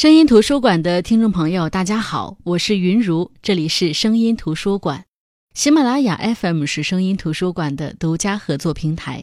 [0.00, 5.04] 声音图书馆的听众朋友，大家好，我是云如，这里是声音图书馆。
[5.52, 9.22] 喜马拉雅 FM 是声音图书馆的独家合作平台。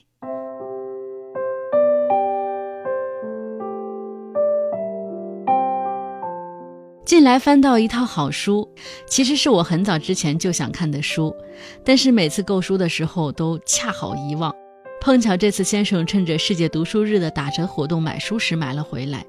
[7.04, 8.70] 近来翻到一套好书，
[9.08, 11.36] 其实是我很早之前就想看的书，
[11.84, 14.54] 但是每次购书的时候都恰好遗忘。
[15.02, 19.26] 碰巧这次先生趁着世界读书日的打折活动买书时买了回来。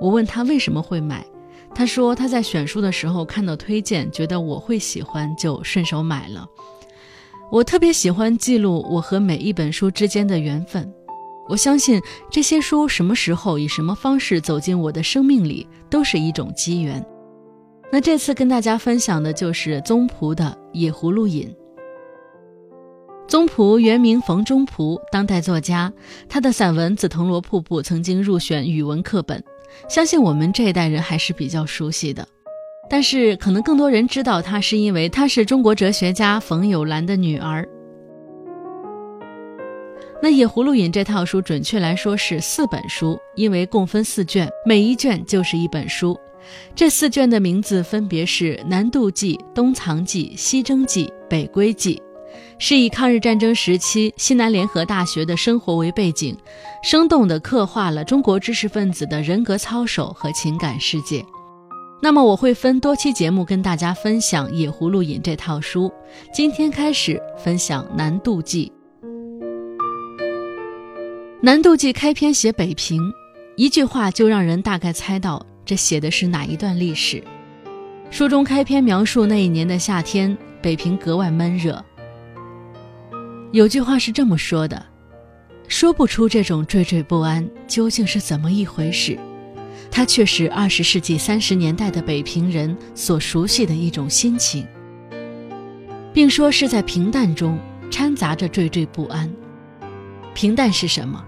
[0.00, 1.26] 我问他为什么会买，
[1.74, 6.46] 他说他在选书的时候看到推荐，觉得我会喜欢，就顺手买了。
[7.50, 10.92] 我特别喜欢记录我和每一本书之间的缘分。
[11.48, 11.98] 我相信
[12.30, 17.02] 这些书什么时候以什么方式走进我的生命里，都是一种机缘。
[17.90, 21.48] 那这次跟大家分享的就是宗璞的《野葫芦引》。
[23.26, 25.90] 宗璞原名冯中璞，当代作家，
[26.28, 29.42] 他的散文《紫藤萝瀑布》曾经入选语文课本。
[29.88, 32.26] 相信我们这一代人还是比较熟悉的，
[32.88, 37.66] 但是可能更多人知道她，是因为她是中国哲学家冯友兰的女儿。
[40.20, 46.18] 那《野葫芦引》这套书，准确来说是四本书，因为共分四卷，每一卷就是一本书。
[46.74, 52.02] 这四卷的名字分别是《南渡记》《东藏记》《西征记》《北归记》。
[52.58, 56.36] 是以抗日战争时期西南联合大学的生活为背景，
[56.82, 61.24] 生动地刻画了中国知识分子的人格操守和情感世界。
[62.00, 65.92] 那么，我会分多期节目跟大家分享《野葫芦引》这套书。
[66.32, 68.70] 今天开始分享《南渡记》。
[71.40, 73.02] 《南渡记》开篇写北平，
[73.56, 77.22] 一句话就让人大概猜到这写的是哪一段历史。
[78.10, 81.84] 书中开篇描述那一年的夏天，北平格外闷热。
[83.50, 84.84] 有句话是这么说的
[85.68, 89.18] ：“说不出这种惴惴不安究竟是怎么一回事，
[89.90, 94.66] 它却是二十世纪三十年代的北平人所熟悉的一种心情，
[96.12, 97.58] 并说是在平淡中
[97.90, 99.30] 掺杂着惴惴不安。
[100.34, 101.24] 平淡是什么？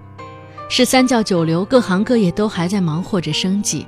[0.69, 3.87] 是三教九流各行各业都还在忙活着生计，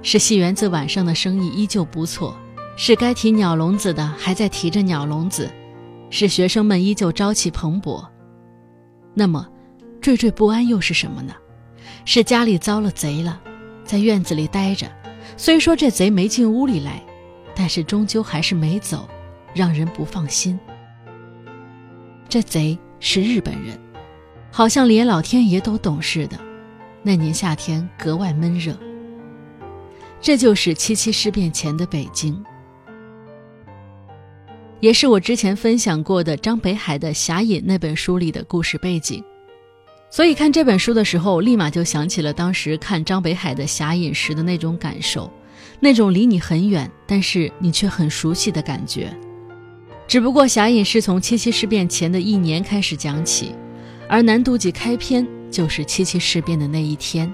[0.00, 2.34] 是戏园子晚上的生意依旧不错，
[2.78, 5.50] 是该提鸟笼子的还在提着鸟笼子。”
[6.10, 8.06] 是学生们依旧朝气蓬勃，
[9.14, 9.48] 那么，
[10.00, 11.34] 惴惴不安又是什么呢？
[12.04, 13.40] 是家里遭了贼了，
[13.84, 14.86] 在院子里待着，
[15.36, 17.02] 虽说这贼没进屋里来，
[17.54, 19.08] 但是终究还是没走，
[19.54, 20.58] 让人不放心。
[22.28, 23.78] 这贼是日本人，
[24.50, 26.38] 好像连老天爷都懂似的。
[27.02, 28.74] 那年夏天格外闷热，
[30.20, 32.42] 这就是七七事变前的北京。
[34.84, 39.24] 也是我之前分享过的张北海的《侠隐》那本书里的故事背景，
[40.10, 45.32] 所以看这本书的时候，立马就想起了当时看张北海的《侠隐》时的那种感受，
[45.80, 49.10] 那种离你很远，但是你却很熟悉的感觉。
[50.06, 53.54] 只不过《侠隐》是从七七事变前的一年开始讲起，
[54.06, 57.32] 而《南渡记》开篇就是七七事变的那一天。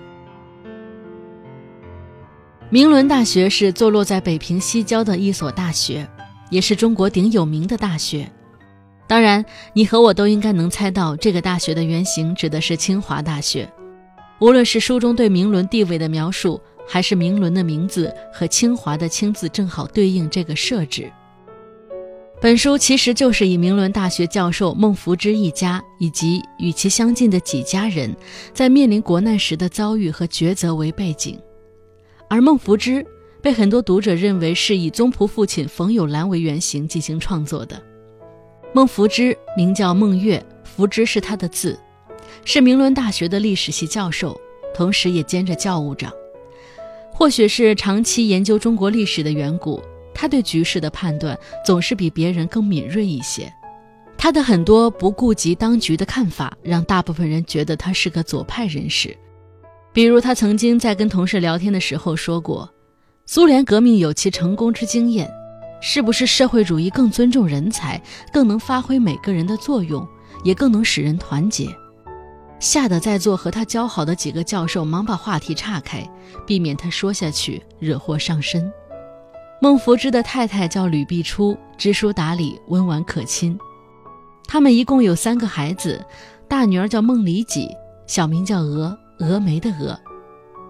[2.68, 6.08] 明伦大学是坐落在北平西郊的一所大学。
[6.50, 8.30] 也是中国顶有名的大学，
[9.06, 13.68] 当然，你和我都应该能猜到，这个大学的原型指的是清华大学。
[14.40, 21.10] 无论是书中对明伦地位的描述，还是明伦的名字和清华的“清”字正好对应这个设置。
[22.40, 28.16] 本书其实就是以明伦大学教授孟福之一家以及与其相近的几家人
[28.54, 31.38] 在面临国难时的遭遇和抉择为背景，
[32.28, 33.04] 而孟福之。
[33.42, 37.80] 被很多读者认为是以宗璞父亲冯友兰为原型进行创作的。
[38.72, 41.78] 孟福之名叫孟月，福之是他的字，
[42.44, 44.38] 是明伦大学的历史系教授，
[44.74, 46.12] 同时也兼着教务长。
[47.12, 49.82] 或许是长期研究中国历史的缘故，
[50.14, 53.52] 他对局势的判断总是比别人更敏锐一些。
[54.16, 59.16] 他的很多不顾及当局的看法，让大部分人觉得他是个左派人士。
[59.92, 62.70] 比如，他曾经在跟同事聊天的时候说过。
[63.32, 65.32] 苏联革命有其成功之经验，
[65.80, 70.04] 是不是社会主义更尊重人才，更能发挥每个人的作用，
[70.42, 71.68] 也更能使人团结？
[72.58, 76.04] 吓得在座和他交好的几个教授忙把话题岔开，
[76.44, 78.68] 避免他说下去惹祸上身。
[79.62, 83.56] 孟福之的太太叫吕碧初，知书达理，温婉可亲。
[84.48, 86.04] 他们一共有三个孩子，
[86.48, 87.68] 大女儿叫孟里己，
[88.08, 89.96] 小名叫峨，峨眉的峨。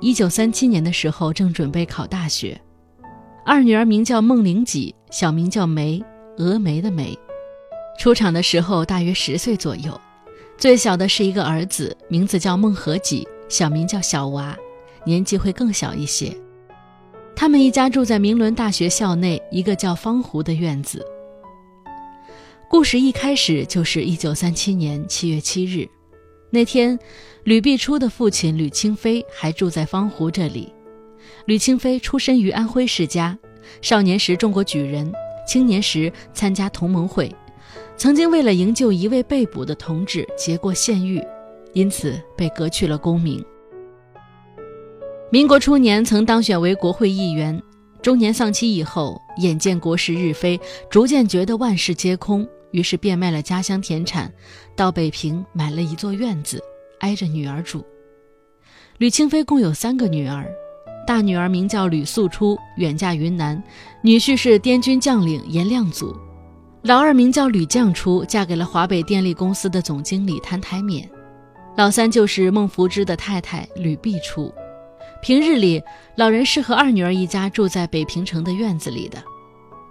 [0.00, 2.58] 一九三七年的时候，正准备考大学。
[3.44, 6.02] 二女儿名叫孟玲己，小名叫梅，
[6.38, 7.18] 峨眉的梅。
[7.98, 9.98] 出场的时候大约十岁左右。
[10.56, 14.56] 最小的是一个儿子，名字叫孟和己，小名叫小娃，
[15.04, 16.34] 年纪会更小一些。
[17.36, 21.04] 他们一家住在明伦大学校内一个叫方湖的院子。
[22.70, 25.88] 故事一开始就是一九三七年七月七日，
[26.52, 26.98] 那天，
[27.44, 30.74] 吕碧初的父亲吕清飞还住在方湖这里。
[31.44, 33.38] 吕清飞出身于安徽世家，
[33.80, 35.12] 少年时中过举人，
[35.46, 37.32] 青年时参加同盟会，
[37.96, 41.24] 曾经为了营救一位被捕的同志结过县狱，
[41.72, 43.42] 因此被革去了功名。
[45.30, 47.62] 民国初年曾当选为国会议员，
[48.02, 50.60] 中年丧妻以后，眼见国事日非，
[50.90, 52.46] 逐渐觉得万事皆空。
[52.72, 54.32] 于是变卖了家乡田产，
[54.76, 56.62] 到北平买了一座院子，
[57.00, 57.84] 挨着女儿住。
[58.98, 60.46] 吕清飞共有三个女儿，
[61.06, 63.62] 大女儿名叫吕素初，远嫁云南，
[64.02, 66.14] 女婿是滇军将领颜亮祖；
[66.82, 71.02] 老二名叫吕绛初，嫁给了华北电力公司的总经理谭台冕；
[71.76, 74.52] 老三就是孟福芝的太太吕碧初。
[75.22, 75.82] 平日里，
[76.16, 79.22] 老人是和二女儿一家住在北平城的院子里的。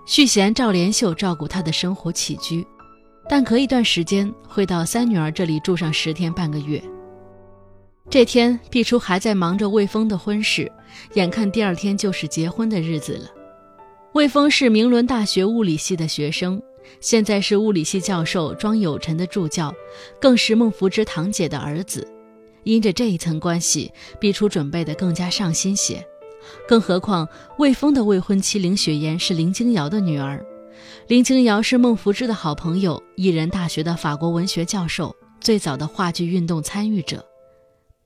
[0.09, 2.65] 续弦赵连秀照顾他的生活起居，
[3.29, 6.81] 但隔一段时间会到三女儿这里住上十天半个月。
[8.09, 10.69] 这天，毕初还在忙着魏峰的婚事，
[11.13, 13.29] 眼看第二天就是结婚的日子了。
[14.13, 16.59] 魏峰是明伦大学物理系的学生，
[16.99, 19.71] 现在是物理系教授庄有臣的助教，
[20.19, 22.07] 更是孟福之堂姐的儿子。
[22.63, 26.03] 因着这一层关系，毕初准备的更加上心些。
[26.67, 30.43] 更何况，魏峰的未婚妻林雪岩是林清瑶的女儿，
[31.07, 37.25] 林清瑶是孟福芝的好朋友，艺人大学的法国文学教授，最早的话剧运动参与者。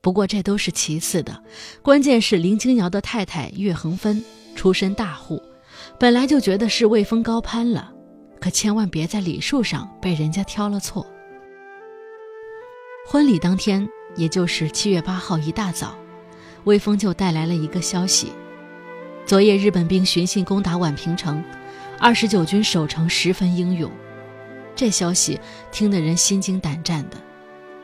[0.00, 1.42] 不过这都是其次的，
[1.82, 4.22] 关键是林清瑶的太太岳恒芬
[4.54, 5.42] 出身大户，
[5.98, 7.92] 本来就觉得是魏峰高攀了，
[8.40, 11.06] 可千万别在礼数上被人家挑了错。
[13.06, 15.94] 婚礼当天，也就是七月八号一大早。
[16.64, 18.32] 魏峰就带来了一个消息：
[19.26, 21.44] 昨夜日本兵寻衅攻打宛平城，
[21.98, 23.90] 二十九军守城十分英勇。
[24.74, 25.38] 这消息
[25.70, 27.18] 听得人心惊胆战的，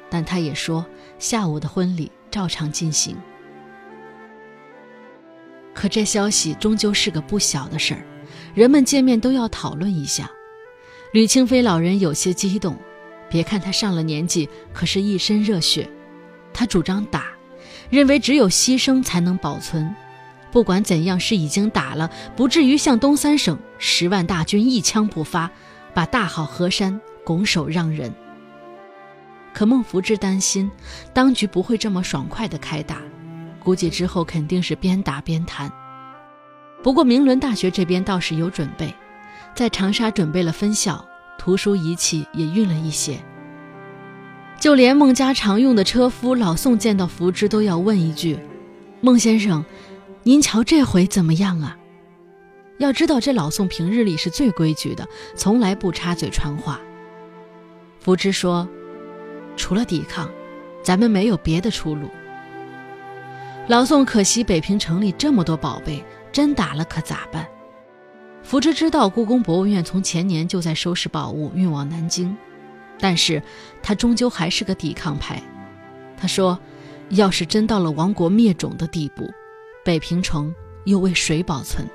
[0.08, 0.84] 但他也说
[1.18, 3.16] 下午的婚礼照常进行。
[5.74, 8.02] 可这消息终究是个不小的事儿，
[8.54, 10.30] 人们见面都要讨论一下。
[11.12, 12.76] 吕清飞老人有些激动，
[13.28, 15.88] 别看他上了年纪，可是一身热血，
[16.54, 17.26] 他主张打。
[17.90, 19.94] 认为只有牺牲才能保存，
[20.52, 25.50] 不管怎样是已经打了，不至于像东三省十万大军一枪不发，
[25.92, 28.12] 把大好河山拱手让人。
[29.52, 30.70] 可孟福之担心，
[31.12, 32.98] 当局不会这么爽快的开打，
[33.58, 35.70] 估计之后肯定是边打边谈。
[36.82, 38.94] 不过明伦大学这边倒是有准备，
[39.54, 41.04] 在长沙准备了分校，
[41.36, 43.18] 图书仪器也运了一些。
[44.60, 48.38] 就连孟家常用的车夫老宋见到福芝都要问一句
[49.00, 49.64] ：“孟先生，
[50.22, 51.78] 您瞧这回怎么样啊？”
[52.78, 56.78] 要知道这老宋平日里是最规矩的，从来不插嘴传话。
[58.00, 58.68] 福芝说
[59.56, 60.30] ：“除了抵抗，
[60.82, 62.10] 咱们没有别的出路。”
[63.66, 67.46] 老宋可惜北平城里这么多宝贝，真打了可咋办？
[68.42, 72.36] 福芝知道故宫博物院从前年就在收拾宝物运往南京。
[73.00, 73.42] 但是
[73.82, 75.42] 他终究还是个抵抗派。
[76.16, 76.58] 他说
[77.10, 79.30] ：“要是真到了亡国灭种的地步，
[79.84, 80.54] 北平城
[80.84, 81.88] 又为谁保存？”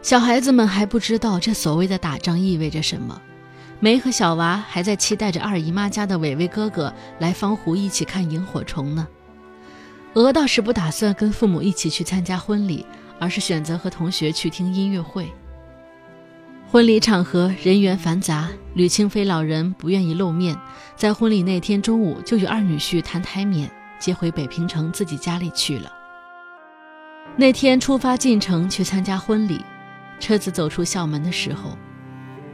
[0.00, 3.20] 小孩子们还不知道这所谓的打仗意味着什么。
[3.80, 9.08] 梅和小娃还在期待着二姨妈家的伟伟哥哥来方湖一起看萤火虫呢。
[10.14, 12.86] 鹅倒是不打算跟父母一起去参加婚礼，
[13.18, 15.30] 而是选择和同学去听音乐会。
[16.74, 20.58] 婚礼场合人员繁杂，吕清飞老人不愿意露面，
[20.96, 25.92] 在婚礼那天中午就与二女婿谭台面接回北平城自己家里去了。
[27.36, 29.64] 那天出发进城去参加婚礼，
[30.18, 31.78] 车子走出校门的时候，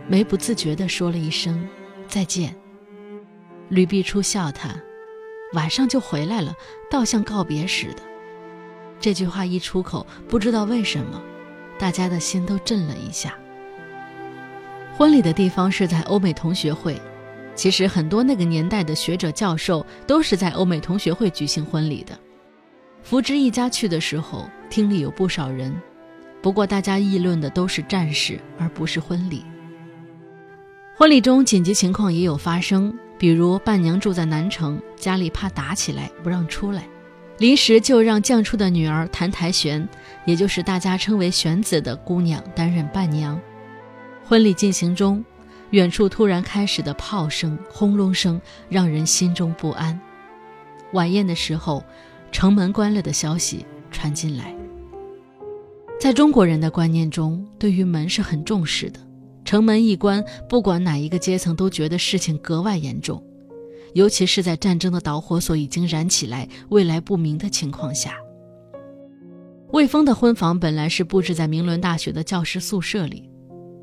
[0.07, 1.67] 梅不自觉地说了一声
[2.07, 2.55] 再见。
[3.71, 4.69] 吕碧初笑他，
[5.55, 6.55] 晚上就回来了，
[6.91, 8.03] 倒像告别似的。
[9.01, 11.19] 这句话一出口，不知道为什么，
[11.79, 13.35] 大家的心都震了一下。
[15.01, 17.01] 婚礼的地方是在欧美同学会，
[17.55, 22.13] 其实很多那个年代的学者教授都是在欧美同学会举行婚礼的。
[23.03, 25.75] 福芝一家去的时候，厅里有不少人，
[26.43, 29.43] 不过大家议论的都是战事，而不是婚礼。
[30.95, 36.85] 婚礼中紧急情况也有发生，比如伴娘住在南城，家里怕打起来不让出来，
[37.39, 39.89] 临时就让降出的女儿谭台璇，
[40.27, 43.41] 也就是大家称为璇子的姑娘担任伴娘。
[44.31, 45.25] 婚礼进行中，
[45.71, 50.01] 远处突然开始的炮声、轰隆声让人心中不安。
[50.93, 51.83] 晚宴的时候，
[52.31, 54.55] 城门关了的消息传进来。
[55.99, 59.01] 在中国人的观念中，对于门是很重视的，
[59.45, 63.21] 城门一关，不管哪一个阶层都觉得事情格外严重，
[63.95, 68.15] 尤其是在战争的导火索已经燃起来、未来不明的情况下。
[69.73, 73.29] 魏峰的婚房本来是布置在明伦大学的教师宿舍里，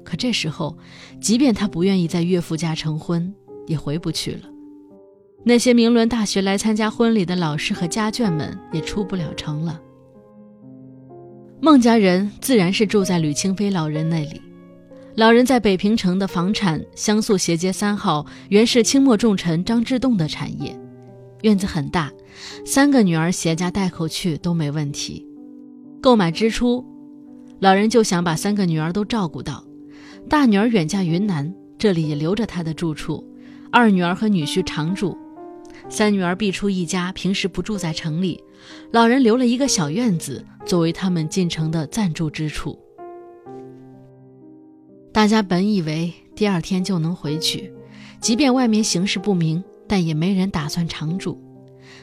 [0.07, 0.77] 可这时候，
[1.19, 3.35] 即便他不愿意在岳父家成婚，
[3.65, 4.43] 也回不去了。
[5.43, 9.81] 那些明伦大学来参加婚礼的老师和家眷们也出不了城了。
[11.59, 14.41] 孟家人自然是住在吕清飞老人那里。
[15.15, 20.73] 老人在北平城的房产香素斜街三号，原是清末重臣张之洞的产业，
[21.41, 22.09] 院子很大，
[22.65, 25.27] 三个女儿携家带口去都没问题。
[26.01, 26.85] 购买之初，
[27.59, 29.66] 老人就想把三个女儿都照顾到。
[30.29, 33.23] 大女儿远嫁云南，这里也留着她的住处；
[33.71, 35.17] 二女儿和女婿常住。
[35.89, 38.43] 三女儿必出一家，平时不住在城里，
[38.91, 42.77] 老人留了一个小院子作为他们进城的暂住之处。
[45.13, 47.71] 大家本以为第二天就能回去，
[48.19, 51.41] 即便外面形势不明，但也没人打算常住。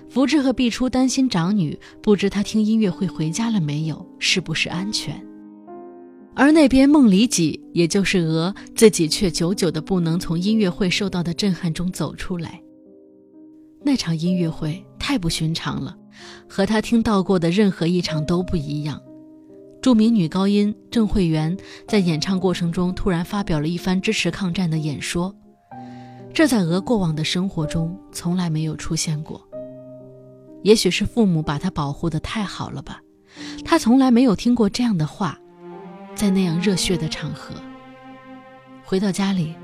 [0.09, 5.23] 福芝和毕初担心长女不知她听音乐会回家了没有，是不是安全。
[6.37, 12.61] 而那边孟里己，也就是鹅，自己却久久的不能从音乐会受到的震撼中走出来。
[13.85, 15.97] 那场音乐会太不寻常了，
[16.49, 19.01] 和他听到过的任何一场都不一样。
[19.81, 21.55] 著名女高音郑慧媛
[21.87, 25.35] 在演唱过程中突然发表了一番支持抗战的演说，
[26.33, 29.47] 这在俄过往的生活中从来没有出现过。
[30.63, 33.03] 也许是父母把她保护得太好了吧，
[33.65, 35.39] 她从来没有听过这样的话，
[36.15, 37.55] 在那样热血的场合。
[38.85, 39.55] 回到家里，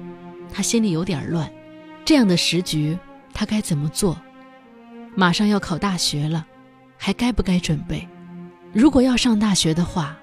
[0.53, 1.51] 他心里有点乱，
[2.05, 2.99] 这样的时局。
[3.33, 4.21] 他该怎么做？
[5.15, 6.45] 马上要考大学了，
[6.97, 8.07] 还该不该准备？
[8.73, 10.17] 如果要上大学的话，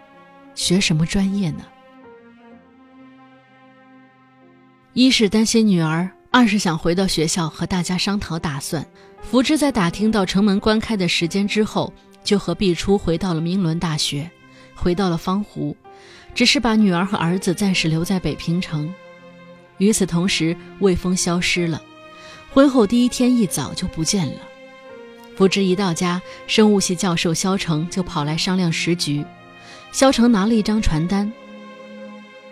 [0.53, 1.63] 学什么专业呢？
[4.93, 8.85] 一是担心女儿，二是想回到学校和大家商讨打算。
[9.21, 11.93] 福芝在打听到城门关开的时间之后，
[12.23, 14.29] 就和毕初回到了明伦大学，
[14.75, 15.75] 回到了方湖，
[16.33, 18.93] 只是把女儿和儿子暂时留在北平城。
[19.77, 21.81] 与此同时，魏峰消失了。
[22.51, 24.39] 婚后第一天一早就不见了。
[25.35, 29.23] 福芝一到家，生物系教授肖成就跑来商量时局。
[29.91, 31.31] 肖成拿了一张传单，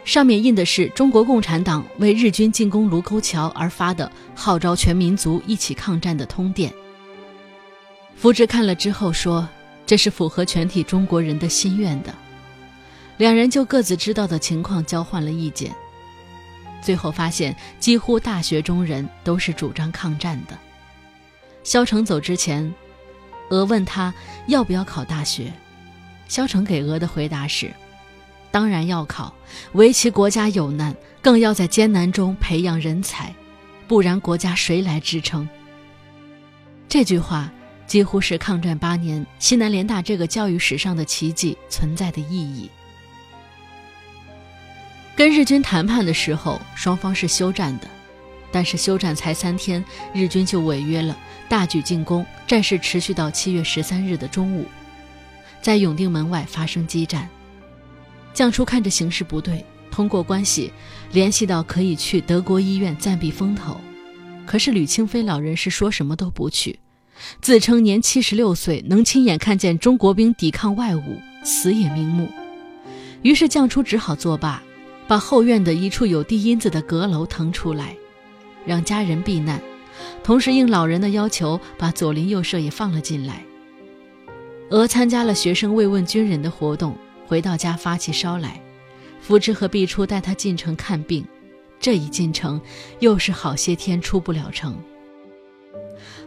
[0.03, 6.71] 上面印的是中国共产党为日军进攻卢沟桥而发的号召全民族一起抗战的通电。
[8.15, 9.47] 福芝看了之后说
[9.85, 12.13] ：“这是符合全体中国人的心愿的。”
[13.17, 15.73] 两人就各自知道的情况交换了意见。
[16.81, 20.57] 最后发现，几乎大学中人都是主张抗战的。
[21.63, 22.71] 肖成走之前，
[23.49, 24.13] 鹅问他
[24.47, 25.51] 要不要考大学，
[26.27, 27.71] 肖成给鹅的回答是
[28.51, 29.33] ：“当然要考，
[29.73, 33.33] 唯其国家有难，更要在艰难中培养人才，
[33.87, 35.47] 不然国家谁来支撑？”
[36.87, 37.51] 这句话
[37.87, 42.69] 几乎是抗战八年西南联大这个教育史上的奇迹存在的意义。
[45.15, 47.87] 跟日军谈判的时候，双方是休战的，
[48.51, 51.17] 但是休战才三天，日军就违约了，
[51.47, 54.65] 大举进攻，战事持续到七月十三日的中午，
[55.61, 57.29] 在永定门外发生激战。
[58.33, 60.73] 将初看着形势不对，通过关系
[61.13, 63.79] 联系到可以去德国医院暂避风头，
[64.45, 66.77] 可是吕清飞老人是说什么都不去，
[67.41, 72.27] 自称年七十六岁，能亲眼看见中国兵抵抗外侮，死也瞑目。
[73.21, 74.61] 于是将初只好作罢。
[75.07, 77.95] 把后院的一处有地阴子的阁楼腾出来，
[78.65, 79.61] 让家人避难，
[80.23, 83.43] 同时应老人的要求，把左邻右舍也放了进来。
[84.71, 86.97] 娥参加了学生慰问军人的活动，
[87.27, 88.59] 回到家发起烧来。
[89.21, 91.25] 福芝和毕初带他进城看病，
[91.79, 92.59] 这一进城
[92.99, 94.75] 又是好些天出不了城。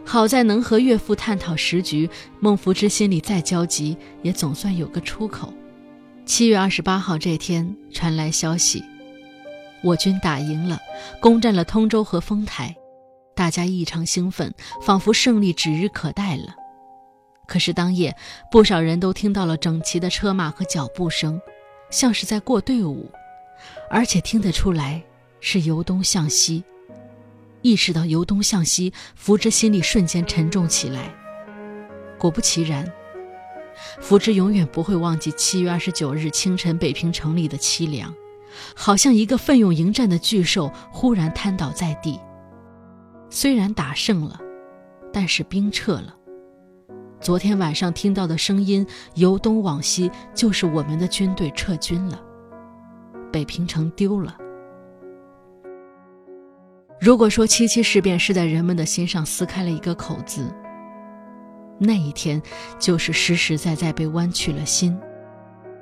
[0.05, 2.09] 好在能和岳父探讨时局，
[2.39, 5.53] 孟福芝心里再焦急，也总算有个出口。
[6.29, 8.85] 七月二十八号这天传来消息，
[9.81, 10.79] 我军打赢了，
[11.19, 12.75] 攻占了通州和丰台，
[13.35, 14.53] 大家异常兴奋，
[14.85, 16.55] 仿佛胜利指日可待了。
[17.47, 18.15] 可是当夜，
[18.51, 21.41] 不少人都听到了整齐的车马和脚步声，
[21.89, 23.09] 像是在过队伍，
[23.89, 25.01] 而且听得出来
[25.41, 26.63] 是由东向西。
[27.63, 31.11] 意识到由东向西，福芝心里瞬间沉重起来。
[32.19, 32.87] 果不其然。
[33.99, 38.13] 福芝永远不会忘记七月二十九日清晨北平城里的凄凉，
[38.75, 42.19] 好像一个奋勇迎战的巨兽忽然瘫倒在地。
[43.29, 44.39] 虽然打胜了，
[45.13, 46.15] 但是兵撤了。
[47.21, 52.19] 昨天晚上听到的声音由东往西，就是我们的军队撤军了，
[53.31, 54.35] 北平城丢了。
[56.99, 60.53] 如果说七七事变是在人们的心上撕开了一个口子，
[61.79, 62.41] 那一天
[62.77, 64.95] 就是实实在在被剜去了心。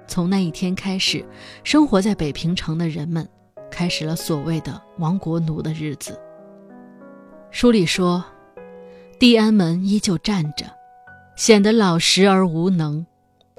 [0.08, 1.26] 从那一天开始，
[1.64, 3.28] 生活在北平城的人们
[3.70, 6.18] 开始了所谓的“亡国奴”的日子。
[7.52, 8.24] 书里说，
[9.20, 10.66] 地安门依旧站着，
[11.36, 13.06] 显得老实而无能，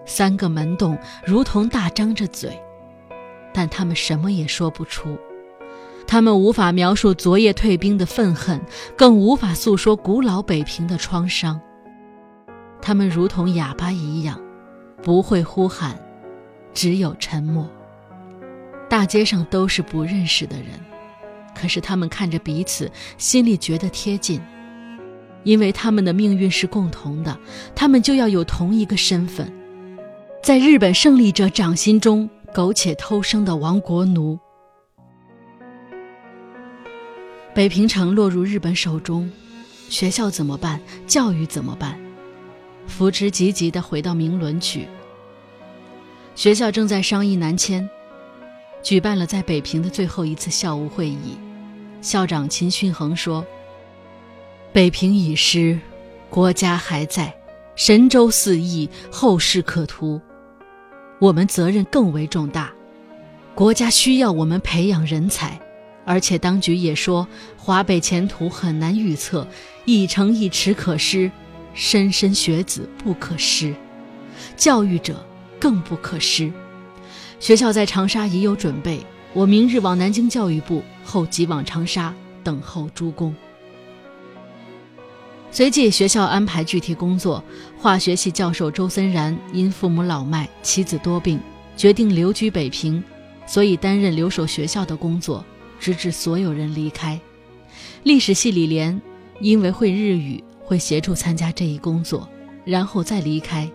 [0.07, 2.59] 三个门洞如同大张着嘴，
[3.53, 5.19] 但他们什么也说不出。
[6.07, 8.59] 他们无法描述昨夜退兵的愤恨，
[8.97, 11.61] 更无法诉说古老北平的创伤。
[12.89, 14.41] 他们如同哑巴一样，
[15.03, 15.95] 不会呼喊，
[16.73, 17.69] 只有沉默。
[18.89, 20.69] 大街上都是不认识的人，
[21.55, 24.41] 可是他们看着彼此，心里觉得贴近，
[25.45, 27.39] 因为他们的命运是共同的，
[27.75, 29.53] 他们就要有同一个身份，
[30.43, 34.39] 在日本胜利者掌心中苟且偷生的亡国奴。
[37.55, 39.31] 北平城落入日本手中，
[39.91, 40.81] 学校怎么办？
[41.07, 42.01] 教育怎么办？
[42.89, 44.89] 福之急急地回到明伦去。
[46.35, 47.89] 学校正在商议南迁，
[48.83, 51.39] 举办了在北平的最后一次校务会议。
[52.01, 53.45] 校长秦训衡说
[54.73, 55.79] ：“北平已失，
[56.31, 57.33] 国家还在，
[57.77, 60.21] 神州四溢，后世可图。
[61.21, 62.73] 我们责任更为重大，
[63.55, 65.61] 国家需要我们培养人才。”
[66.07, 67.29] 而且当局也说，
[67.59, 69.47] 华北前途很难预测，
[69.85, 71.31] 一城一池可失，
[71.79, 73.73] 莘莘学子不可失，
[74.57, 75.25] 教育者
[75.61, 76.53] 更不可失。
[77.39, 79.01] 学校在长沙已有准备，
[79.33, 83.33] 我明日往南京教育部，后即往长沙等候诸公。
[85.53, 87.43] 随即，学校安排具体工作。
[87.79, 91.41] 化学系教授周森然因父母老迈，妻子多病，
[91.77, 93.03] 决定留居北平，
[93.47, 95.45] 所以担任留守学校的工作。
[95.79, 97.19] 直至所有人离开，
[98.03, 99.01] 历史系李莲
[99.39, 102.29] 因为会日语，会协助参加这一工作，
[102.63, 103.67] 然后再离开。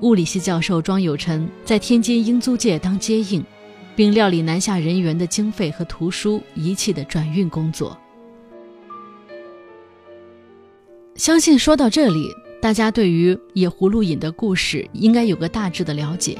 [0.00, 3.44] 物理系教授庄有臣在天津英租界当接应，
[3.94, 7.94] 并料理南下人员的经费和图书仪器的转运工作。
[11.14, 12.30] 相信说到这里，
[12.62, 16.38] 大家对于野葫芦引的故事应该有个大致的了解。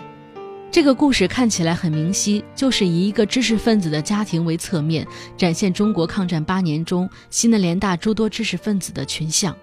[0.71, 9.55] 这个故事看起来很明晰，就是以一个知识分子的家庭为侧面，展现中国抗战八年中西南联大诸多知识分子的群像。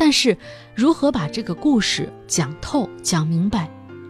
[0.00, 0.34] 但是，
[0.74, 3.68] 如何把这个故事讲透、讲明白，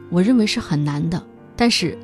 [0.09, 1.21] 我认为是很难的。
[1.57, 1.99] 但是，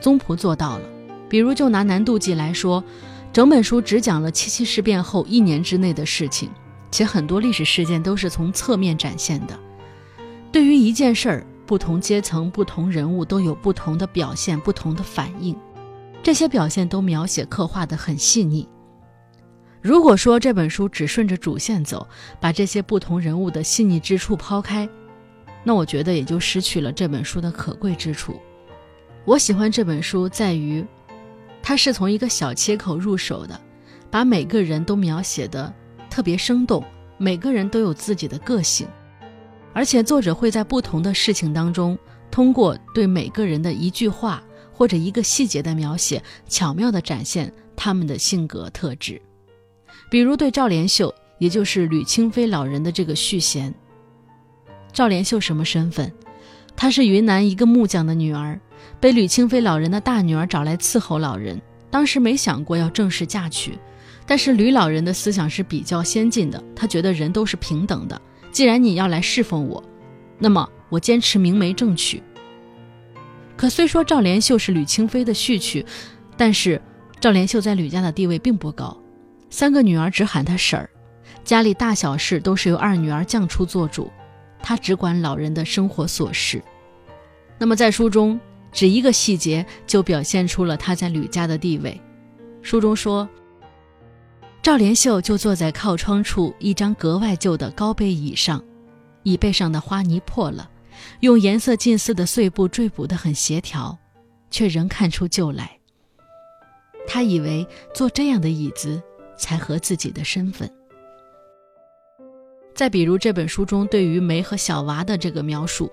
[0.00, 0.84] 宗璞做到了。
[1.28, 2.84] 比如，就拿南渡记来说，
[3.32, 6.48] 整本书只讲了七七事变后一年之内的事情，
[6.92, 9.58] 且很多历史事件都是从侧面展现的。
[10.52, 11.44] 对于一件事儿。
[11.66, 15.54] 不同阶层、不同人物都有不同的表现、不同的反应，
[16.22, 18.66] 这些表现都描写刻画的很细腻。
[19.88, 22.06] 如果说这本书只顺着主线走，
[22.38, 24.86] 把这些不同人物的细腻之处抛开，
[25.64, 28.38] 那我觉得也就失去了这本书的可贵之处。
[29.24, 30.84] 我喜欢这本书在于，
[31.62, 33.58] 它是从一个小切口入手的，
[34.10, 35.72] 把每个人都描写的
[36.10, 36.84] 特别生动，
[37.16, 38.86] 每个人都有自己的个性。
[39.72, 41.98] 而且作者会在不同的事情当中，
[42.30, 49.18] 通过对每个人的一句话或者一个细节的描写，巧妙地展现他们的性格特质。
[50.10, 53.72] 比如对赵连秀，也就是吕清妃老人的这个续弦。
[54.92, 56.12] 赵连秀什么身份？
[56.74, 58.58] 她是云南一个木匠的女儿，
[59.00, 61.60] 被吕清妃老人的大女儿找来伺候老人。
[61.90, 63.78] 当时没想过要正式嫁娶，
[64.26, 68.20] 但是吕老人的思想是比较先进的，他觉得人都是平等的。
[68.50, 69.82] 既然你要来侍奉我，
[70.38, 72.22] 那么我坚持明媒正娶。
[73.56, 75.84] 可虽说赵连秀是吕清妃的续娶，
[76.36, 76.80] 但是
[77.20, 78.96] 赵连秀在吕家的地位并不高，
[79.50, 80.90] 三个女儿只喊她婶儿，
[81.44, 84.10] 家里大小事都是由二女儿降出做主，
[84.62, 86.62] 她只管老人的生活琐事。
[87.58, 88.38] 那么在书中，
[88.72, 92.00] 只一个细节就表现出了她在吕家的地位。
[92.62, 93.28] 书中说。
[94.60, 98.62] 赵连秀就坐在靠窗处一张格外旧的高背椅上，
[99.22, 100.68] 椅背上的花泥破了，
[101.20, 103.96] 用颜色近似的碎布缀补得很协调，
[104.50, 105.78] 却仍看出旧来。
[107.06, 109.00] 他以为坐这样的椅子
[109.38, 110.70] 才合自己的身份。
[112.74, 115.90] 再比如这本书中对于梅和小娃的这个描述，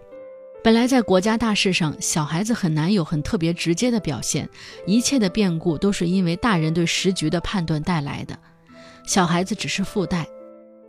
[0.63, 4.49] 本来在国家大事上，小孩子很难有很特别直接的表现，
[4.85, 8.37] 一切的变故都是因为大人对时局的判断带来的。
[9.05, 10.27] 小孩子只是附带，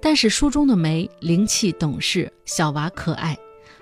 [0.00, 3.36] 但是书中的梅灵气懂事，小娃可爱，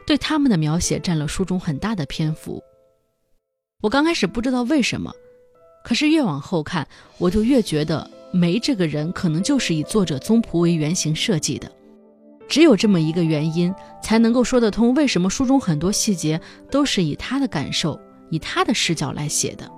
[0.06, 2.62] 对他们的描写占了书中很大的篇幅。
[3.80, 5.12] 我刚开始不知道为什么，
[5.84, 6.87] 可是越往后看，
[7.18, 11.70] 我就越觉得梅这个人可能就是以作者宗璞为原型设计的。
[12.49, 17.99] 只有这么一个原因，才能够说得通为什么书中很多细节都是以他的感受、
[18.31, 19.70] 以他的视角来写的。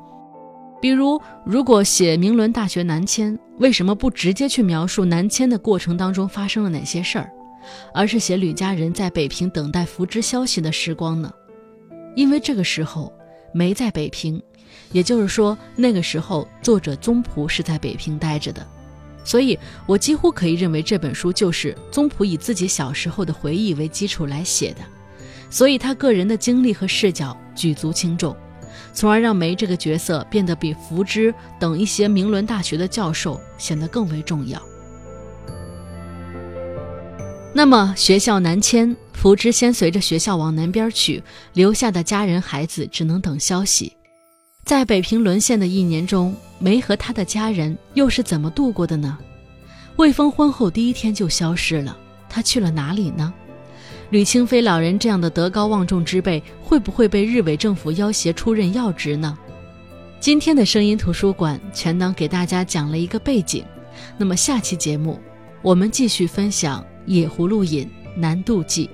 [0.81, 7.31] 比如，如果写明伦大学南迁，为什么不直接去描述南迁的过程当中发生了哪些事儿，
[7.93, 11.31] 而是写吕家人在北平等待福芝消息的时光呢？
[12.15, 13.13] 因为这个时候
[13.53, 14.43] 没在北平，
[14.93, 18.67] 也就是说，那个时候作者宗璞是在北平待着的。
[19.25, 24.81] 所以，我几乎可以认为这本书就是宗璞以自己小时候的回忆为基础来写的，
[25.51, 28.37] 所以他个人的经历和视角举足轻重，
[28.93, 34.63] 从而让梅这个角色变得比福芝等一些名伦大学的教授显得更为重要。
[37.53, 41.21] 那么，学校南迁，福芝先随着学校往南边去，
[41.55, 43.96] 留下的家人孩子只能等消息。
[44.67, 49.17] 在北平沦陷的一年中，梅和他的家人又是怎么度过的呢？
[49.95, 51.97] 魏峰婚后第一天就消失了，
[52.29, 53.33] 他去了哪里呢？
[54.11, 59.39] 吕清飞老人这样的德高望重之辈，会不会被日伪政府要挟出任要职呢？
[60.19, 63.65] 今天的声音图书馆全当给大家讲了一个背景，
[64.19, 65.21] 那么下期节目
[65.63, 67.85] 我们继续分享《野葫芦引·
[68.17, 68.87] 南渡记》。